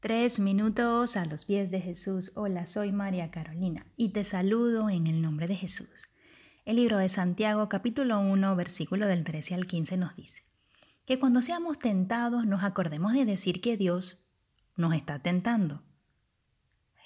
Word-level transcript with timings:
Tres 0.00 0.38
minutos 0.38 1.14
a 1.18 1.26
los 1.26 1.44
pies 1.44 1.70
de 1.70 1.78
Jesús. 1.78 2.32
Hola, 2.34 2.64
soy 2.64 2.90
María 2.90 3.30
Carolina 3.30 3.84
y 3.98 4.14
te 4.14 4.24
saludo 4.24 4.88
en 4.88 5.06
el 5.06 5.20
nombre 5.20 5.46
de 5.46 5.56
Jesús. 5.56 6.08
El 6.64 6.76
libro 6.76 6.96
de 6.96 7.10
Santiago 7.10 7.68
capítulo 7.68 8.18
1 8.18 8.56
versículo 8.56 9.06
del 9.06 9.24
13 9.24 9.56
al 9.56 9.66
15 9.66 9.98
nos 9.98 10.16
dice 10.16 10.42
que 11.04 11.18
cuando 11.18 11.42
seamos 11.42 11.78
tentados 11.78 12.46
nos 12.46 12.64
acordemos 12.64 13.12
de 13.12 13.26
decir 13.26 13.60
que 13.60 13.76
Dios 13.76 14.24
nos 14.74 14.94
está 14.94 15.18
tentando. 15.18 15.82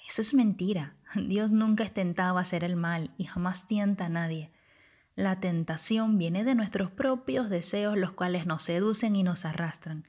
Eso 0.07 0.21
es 0.21 0.33
mentira. 0.33 0.95
Dios 1.15 1.51
nunca 1.51 1.83
es 1.83 1.93
tentado 1.93 2.37
a 2.37 2.41
hacer 2.43 2.63
el 2.63 2.77
mal 2.77 3.13
y 3.17 3.25
jamás 3.25 3.67
tienta 3.67 4.05
a 4.05 4.09
nadie. 4.09 4.53
La 5.15 5.41
tentación 5.41 6.17
viene 6.17 6.45
de 6.45 6.55
nuestros 6.55 6.91
propios 6.91 7.49
deseos 7.49 7.97
los 7.97 8.13
cuales 8.13 8.45
nos 8.45 8.63
seducen 8.63 9.17
y 9.17 9.23
nos 9.23 9.43
arrastran. 9.43 10.05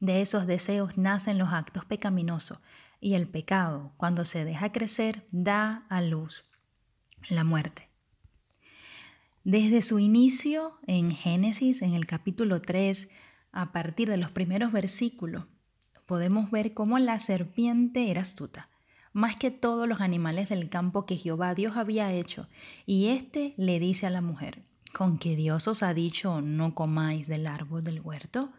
De 0.00 0.20
esos 0.20 0.46
deseos 0.46 0.96
nacen 0.96 1.38
los 1.38 1.52
actos 1.52 1.84
pecaminosos 1.84 2.60
y 3.00 3.14
el 3.14 3.28
pecado, 3.28 3.92
cuando 3.96 4.24
se 4.24 4.44
deja 4.44 4.72
crecer, 4.72 5.24
da 5.32 5.84
a 5.88 6.00
luz 6.00 6.44
la 7.28 7.44
muerte. 7.44 7.88
Desde 9.44 9.82
su 9.82 9.98
inicio 9.98 10.78
en 10.86 11.10
Génesis, 11.12 11.82
en 11.82 11.94
el 11.94 12.06
capítulo 12.06 12.60
3, 12.60 13.08
a 13.52 13.72
partir 13.72 14.08
de 14.08 14.16
los 14.16 14.30
primeros 14.30 14.72
versículos, 14.72 15.44
podemos 16.06 16.50
ver 16.50 16.74
cómo 16.74 16.98
la 16.98 17.18
serpiente 17.18 18.10
era 18.10 18.20
astuta, 18.20 18.68
más 19.12 19.36
que 19.36 19.50
todos 19.50 19.88
los 19.88 20.00
animales 20.00 20.48
del 20.48 20.68
campo 20.68 21.06
que 21.06 21.16
Jehová 21.16 21.54
Dios 21.54 21.76
había 21.76 22.12
hecho, 22.12 22.46
y 22.86 23.08
éste 23.08 23.54
le 23.56 23.80
dice 23.80 24.06
a 24.06 24.10
la 24.10 24.20
mujer, 24.20 24.62
¿con 24.92 25.18
que 25.18 25.34
Dios 25.34 25.66
os 25.66 25.82
ha 25.82 25.94
dicho 25.94 26.40
no 26.40 26.74
comáis 26.74 27.26
del 27.26 27.46
árbol 27.46 27.84
del 27.84 28.00
huerto? 28.00 28.52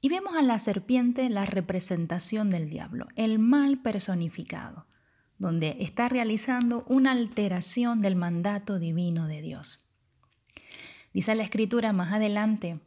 Y 0.00 0.08
vemos 0.08 0.34
a 0.36 0.42
la 0.42 0.58
serpiente 0.58 1.28
la 1.28 1.44
representación 1.44 2.50
del 2.50 2.70
diablo, 2.70 3.08
el 3.16 3.38
mal 3.38 3.80
personificado, 3.82 4.86
donde 5.38 5.76
está 5.80 6.08
realizando 6.08 6.84
una 6.88 7.12
alteración 7.12 8.00
del 8.00 8.16
mandato 8.16 8.78
divino 8.78 9.26
de 9.26 9.42
Dios. 9.42 9.84
Dice 11.12 11.34
la 11.34 11.42
escritura 11.42 11.92
más 11.92 12.12
adelante 12.12 12.80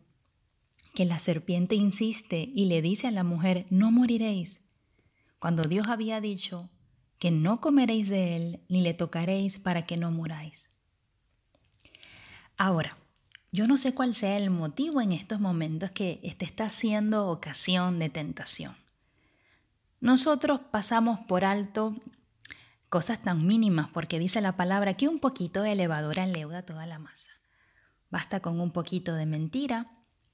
que 0.93 1.05
la 1.05 1.19
serpiente 1.19 1.75
insiste 1.75 2.49
y 2.53 2.65
le 2.65 2.81
dice 2.81 3.07
a 3.07 3.11
la 3.11 3.23
mujer, 3.23 3.65
no 3.69 3.91
moriréis, 3.91 4.63
cuando 5.39 5.67
Dios 5.67 5.87
había 5.87 6.21
dicho 6.21 6.69
que 7.17 7.31
no 7.31 7.61
comeréis 7.61 8.09
de 8.09 8.35
él 8.35 8.61
ni 8.67 8.81
le 8.81 8.93
tocaréis 8.93 9.57
para 9.57 9.85
que 9.85 9.97
no 9.97 10.11
muráis. 10.11 10.69
Ahora, 12.57 12.97
yo 13.51 13.67
no 13.67 13.77
sé 13.77 13.93
cuál 13.93 14.15
sea 14.15 14.37
el 14.37 14.49
motivo 14.49 15.01
en 15.01 15.11
estos 15.11 15.39
momentos 15.39 15.91
que 15.91 16.19
este 16.23 16.45
está 16.45 16.69
siendo 16.69 17.27
ocasión 17.29 17.99
de 17.99 18.09
tentación. 18.09 18.75
Nosotros 19.99 20.61
pasamos 20.71 21.19
por 21.27 21.43
alto 21.43 21.93
cosas 22.89 23.21
tan 23.21 23.45
mínimas 23.45 23.89
porque 23.91 24.19
dice 24.19 24.41
la 24.41 24.55
palabra 24.55 24.93
que 24.93 25.07
un 25.07 25.19
poquito 25.19 25.61
de 25.63 25.75
levadura 25.75 26.25
leuda 26.25 26.63
toda 26.63 26.85
la 26.85 26.97
masa. 26.97 27.31
Basta 28.09 28.39
con 28.39 28.59
un 28.59 28.71
poquito 28.71 29.15
de 29.15 29.25
mentira 29.25 29.87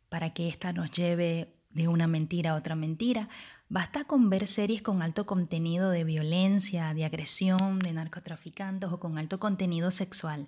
para 0.09 0.29
que 0.29 0.47
ésta 0.47 0.71
nos 0.71 0.91
lleve 0.91 1.55
de 1.71 1.87
una 1.87 2.07
mentira 2.07 2.52
a 2.52 2.55
otra 2.55 2.75
mentira. 2.75 3.29
Basta 3.67 4.05
con 4.05 4.29
ver 4.29 4.47
series 4.47 4.81
con 4.81 5.02
alto 5.02 5.25
contenido 5.25 5.89
de 5.89 6.03
violencia, 6.03 6.93
de 6.93 7.05
agresión, 7.05 7.79
de 7.79 7.93
narcotraficantes 7.93 8.91
o 8.91 8.99
con 8.99 9.17
alto 9.17 9.39
contenido 9.39 9.91
sexual 9.91 10.47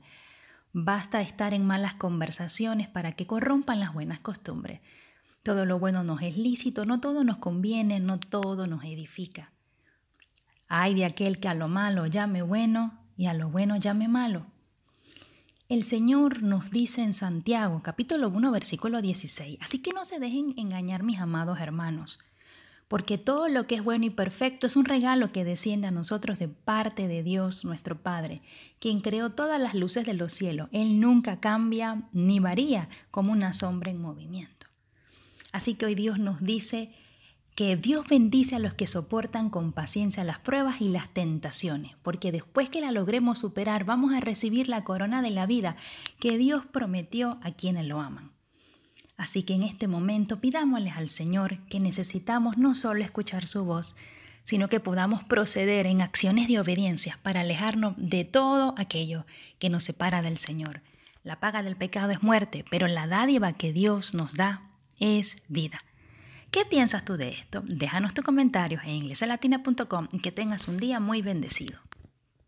Basta 0.72 1.22
estar 1.22 1.54
en 1.54 1.66
malas 1.66 1.96
conversaciones 1.96 2.88
para 2.88 3.14
que 3.14 3.26
corrompan 3.26 3.80
las 3.80 3.94
buenas 3.94 4.20
costumbres. 4.20 4.82
Todo 5.42 5.66
lo 5.66 5.80
bueno 5.80 6.04
nos 6.04 6.22
es 6.22 6.38
lícito, 6.38 6.86
no 6.86 7.00
todo 7.00 7.24
nos 7.24 7.38
conviene, 7.38 8.00
no 8.00 8.20
todo 8.20 8.68
nos 8.68 8.84
edifica. 8.84 9.52
Hay 10.68 10.94
de 10.94 11.06
aquel 11.06 11.40
que 11.40 11.48
a 11.48 11.56
lo 11.56 11.68
malo 11.68 12.06
llame 12.06 12.44
bueno 12.44 13.00
y 13.18 13.26
a 13.26 13.34
lo 13.34 13.50
bueno 13.50 13.78
llame 13.78 14.08
malo. 14.08 14.46
El 15.70 15.84
Señor 15.84 16.44
nos 16.44 16.70
dice 16.72 17.04
en 17.04 17.14
Santiago, 17.14 17.82
capítulo 17.82 18.30
1, 18.30 18.52
versículo 18.52 19.02
16, 19.02 19.58
así 19.62 19.82
que 19.82 19.94
no 19.94 20.06
se 20.06 20.20
dejen 20.20 20.50
engañar 20.58 21.04
mis 21.04 21.20
amados 21.20 21.60
hermanos 21.60 22.20
porque 22.90 23.20
todo 23.20 23.48
lo 23.48 23.68
que 23.68 23.76
es 23.76 23.84
bueno 23.84 24.06
y 24.06 24.10
perfecto 24.10 24.68
es 24.68 24.76
un 24.76 24.84
regalo 24.84 25.32
que 25.32 25.46
desciende 25.46 25.88
a 25.88 25.92
nosotros 25.92 26.40
de 26.40 26.48
parte 26.48 27.08
de 27.08 27.22
Dios 27.24 27.64
nuestro 27.64 27.96
Padre, 27.96 28.42
quien 28.80 29.00
creó 29.00 29.30
todas 29.30 29.62
las 29.62 29.76
luces 29.76 30.06
de 30.06 30.16
los 30.16 30.34
cielos. 30.34 30.70
Él 30.72 31.00
nunca 31.00 31.40
cambia 31.40 32.02
ni 32.12 32.40
varía 32.40 32.90
como 33.12 33.32
una 33.32 33.54
sombra 33.54 33.92
en 33.92 34.02
movimiento. 34.02 34.66
Así 35.52 35.76
que 35.76 35.86
hoy 35.86 35.96
Dios 35.96 36.20
nos 36.20 36.42
dice 36.42 36.92
que 37.56 37.78
Dios 37.78 38.08
bendice 38.10 38.56
a 38.56 38.60
los 38.60 38.74
que 38.74 38.88
soportan 38.88 39.52
con 39.52 39.72
paciencia 39.72 40.24
las 40.24 40.40
pruebas 40.40 40.82
y 40.82 40.90
las 40.90 41.10
tentaciones, 41.10 41.96
porque 42.02 42.32
después 42.32 42.70
que 42.70 42.82
la 42.82 42.92
logremos 42.92 43.38
superar 43.38 43.84
vamos 43.84 44.16
a 44.16 44.20
recibir 44.20 44.68
la 44.68 44.84
corona 44.84 45.22
de 45.22 45.30
la 45.30 45.46
vida 45.46 45.76
que 46.20 46.40
Dios 46.40 46.66
prometió 46.66 47.38
a 47.44 47.52
quienes 47.52 47.86
lo 47.86 48.00
aman. 48.00 48.29
Así 49.20 49.44
que 49.44 49.54
en 49.54 49.64
este 49.64 49.90
momento 49.90 50.40
pidámosles 50.40 50.96
al 50.96 51.10
Señor 51.10 51.58
que 51.68 51.82
necesitamos 51.82 52.58
no 52.58 52.74
solo 52.74 53.04
escuchar 53.04 53.48
su 53.48 53.66
voz, 53.66 53.98
sino 54.46 54.70
que 54.70 54.80
podamos 54.80 55.26
proceder 55.26 55.88
en 55.88 56.02
acciones 56.02 56.48
de 56.48 56.58
obediencia 56.58 57.20
para 57.22 57.42
alejarnos 57.42 57.96
de 57.98 58.24
todo 58.24 58.74
aquello 58.78 59.26
que 59.60 59.70
nos 59.70 59.84
separa 59.84 60.22
del 60.22 60.38
Señor. 60.38 60.80
La 61.26 61.42
paga 61.42 61.64
del 61.64 61.76
pecado 61.76 62.12
es 62.12 62.24
muerte, 62.24 62.64
pero 62.72 62.88
la 62.88 63.08
dádiva 63.08 63.52
que 63.52 63.74
Dios 63.74 64.14
nos 64.14 64.36
da 64.36 64.62
es 65.02 65.44
vida. 65.50 65.80
¿Qué 66.50 66.64
piensas 66.64 67.04
tú 67.04 67.18
de 67.18 67.32
esto? 67.32 67.62
Déjanos 67.66 68.14
tus 68.14 68.24
comentarios 68.24 68.82
en 68.86 68.92
inglesalatina.com 68.92 70.08
y 70.14 70.20
que 70.20 70.32
tengas 70.32 70.70
un 70.70 70.78
día 70.78 71.02
muy 71.02 71.22
bendecido. 71.22 71.78